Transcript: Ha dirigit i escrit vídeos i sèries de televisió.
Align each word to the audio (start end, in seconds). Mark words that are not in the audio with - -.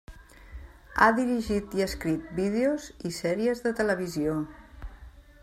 Ha 1.03 1.09
dirigit 1.19 1.75
i 1.81 1.85
escrit 1.87 2.33
vídeos 2.39 2.89
i 3.11 3.13
sèries 3.19 3.63
de 3.69 3.75
televisió. 3.83 4.41